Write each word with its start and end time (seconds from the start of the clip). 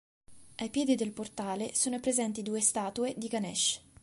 Ai 0.55 0.71
piedi 0.71 0.95
del 0.95 1.11
portale 1.11 1.75
sono 1.75 1.99
presenti 1.99 2.41
due 2.41 2.59
statue 2.59 3.13
di 3.15 3.27
Ganesh. 3.27 3.81